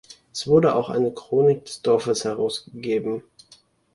[0.33, 3.21] Es wurde auch eine Chronik des Dorfes herausgegeben.